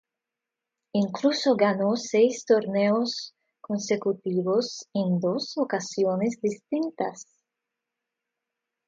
Incluso 0.93 1.55
ganó 1.55 1.95
seis 1.95 2.43
torneos 2.47 3.35
consecutivos 3.59 4.87
en 4.95 5.19
dos 5.19 5.53
ocasiones 5.59 6.39
distintas. 6.41 7.27